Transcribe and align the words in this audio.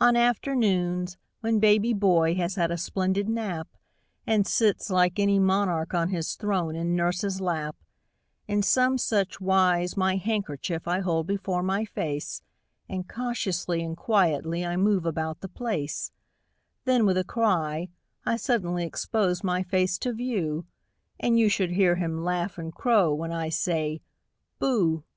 On 0.00 0.14
afternoons, 0.14 1.16
when 1.40 1.58
baby 1.58 1.92
boy 1.92 2.36
has 2.36 2.54
had 2.54 2.70
a 2.70 2.78
splendid 2.78 3.28
nap, 3.28 3.66
And 4.24 4.46
sits, 4.46 4.88
like 4.88 5.18
any 5.18 5.40
monarch 5.40 5.94
on 5.94 6.10
his 6.10 6.36
throne, 6.36 6.76
in 6.76 6.94
nurse's 6.94 7.40
lap, 7.40 7.74
In 8.46 8.62
some 8.62 8.98
such 8.98 9.40
wise 9.40 9.96
my 9.96 10.14
handkerchief 10.14 10.86
I 10.86 11.00
hold 11.00 11.26
before 11.26 11.64
my 11.64 11.84
face, 11.84 12.40
And 12.88 13.08
cautiously 13.08 13.82
and 13.82 13.96
quietly 13.96 14.64
I 14.64 14.76
move 14.76 15.04
about 15.04 15.40
the 15.40 15.48
place; 15.48 16.12
Then, 16.84 17.04
with 17.04 17.18
a 17.18 17.24
cry, 17.24 17.88
I 18.24 18.36
suddenly 18.36 18.84
expose 18.84 19.42
my 19.42 19.64
face 19.64 19.98
to 20.06 20.12
view, 20.12 20.66
And 21.18 21.36
you 21.36 21.48
should 21.48 21.72
hear 21.72 21.96
him 21.96 22.22
laugh 22.22 22.58
and 22.58 22.72
crow 22.72 23.12
when 23.12 23.32
I 23.32 23.48
say 23.48 24.02
"Booh"! 24.60 25.02